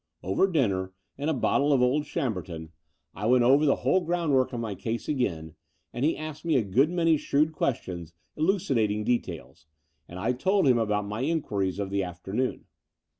Over 0.23 0.47
dinner 0.47 0.93
and 1.15 1.29
a 1.29 1.33
bottle 1.35 1.71
of 1.71 1.79
old 1.83 2.05
Chambertin 2.05 2.71
I 3.13 3.21
ii8 3.21 3.21
The 3.21 3.21
Door 3.21 3.21
of 3.21 3.21
the 3.21 3.21
Unreal 3.21 3.29
went 3.29 3.43
over 3.53 3.65
the 3.67 3.75
whole 3.75 4.01
groundwork 4.01 4.51
of 4.53 4.59
my 4.59 4.73
case 4.73 5.07
again, 5.07 5.53
and 5.93 6.03
he 6.03 6.17
asked 6.17 6.43
me 6.43 6.55
a 6.55 6.63
good 6.63 6.89
many 6.89 7.17
shrewd 7.17 7.51
questions 7.53 8.11
ducidating 8.35 9.05
details; 9.05 9.67
and 10.07 10.17
I 10.17 10.31
told 10.33 10.67
him 10.67 10.79
about 10.79 11.05
my 11.05 11.19
in 11.21 11.43
quiries 11.43 11.77
of 11.77 11.91
the 11.91 12.03
afternoon. 12.03 12.65